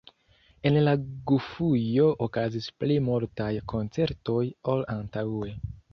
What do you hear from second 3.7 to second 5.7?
koncertoj ol antaŭe.